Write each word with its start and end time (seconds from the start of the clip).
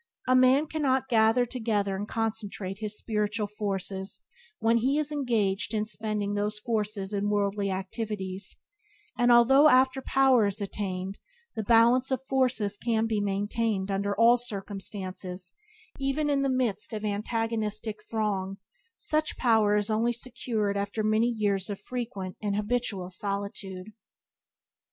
A 0.27 0.35
man 0.35 0.65
cannot 0.65 1.09
gather 1.09 1.45
together 1.45 1.95
and 1.95 2.07
concentrate 2.07 2.79
his 2.79 2.97
spiritual 2.97 3.45
forces 3.45 4.21
while 4.57 4.79
he 4.79 4.97
is 4.97 5.11
engaged 5.11 5.75
in 5.75 5.85
spending 5.85 6.33
those 6.33 6.59
Byways 6.59 6.63
to 6.63 6.69
Blessedness 6.71 7.11
by 7.11 7.17
James 7.19 7.31
Allen 7.31 7.51
59 7.51 7.67
forces 7.67 7.67
in 7.67 7.67
worldly 7.67 7.71
activities, 7.85 8.57
and 9.19 9.31
although 9.31 9.69
after 9.69 10.01
power 10.01 10.47
is 10.47 10.59
attained 10.59 11.19
the 11.55 11.63
balance 11.63 12.09
of 12.09 12.23
forces 12.23 12.77
can 12.77 13.05
be 13.05 13.21
maintained 13.21 13.91
under 13.91 14.15
all 14.17 14.37
circumstances, 14.37 15.53
even 15.99 16.31
in 16.31 16.41
the 16.41 16.49
midst 16.49 16.93
of 16.93 17.03
the 17.03 17.11
antagonistic 17.13 17.99
throng, 18.09 18.57
such 18.95 19.37
power 19.37 19.75
is 19.77 19.91
only 19.91 20.13
secured 20.13 20.75
after 20.77 21.03
many 21.03 21.27
years 21.27 21.69
of 21.69 21.79
frequent 21.79 22.37
and 22.41 22.55
habitual 22.55 23.11
solitude. 23.11 23.91